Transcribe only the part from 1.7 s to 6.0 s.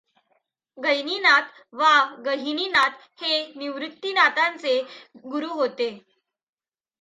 वा गहिनीनाथ हे निवृत्तिनाथांचे गुरू होते.